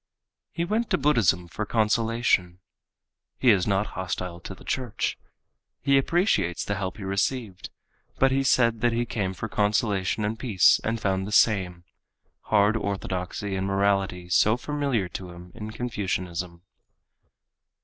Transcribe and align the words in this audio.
He 0.49 0.65
went 0.65 0.89
to 0.89 0.97
Buddhism 0.97 1.47
for 1.47 1.63
consolation. 1.63 2.57
He 3.37 3.51
is 3.51 3.67
not 3.67 3.85
hostile 3.93 4.39
to 4.39 4.55
the 4.55 4.63
church. 4.63 5.15
He 5.83 5.99
appreciates 5.99 6.65
the 6.65 6.73
help 6.73 6.97
he 6.97 7.03
received, 7.03 7.69
but 8.17 8.31
he 8.31 8.41
said 8.43 8.81
that 8.81 8.93
he 8.93 9.05
came 9.05 9.35
for 9.35 9.47
consolation 9.47 10.25
and 10.25 10.39
peace 10.39 10.81
and 10.83 10.99
found 10.99 11.27
the 11.27 11.31
same—hard 11.31 12.75
orthodoxy 12.77 13.55
and 13.55 13.67
morality 13.67 14.27
so 14.27 14.57
familiar 14.57 15.07
to 15.09 15.29
him 15.29 15.51
in 15.53 15.69
Confucianism. 15.69 16.63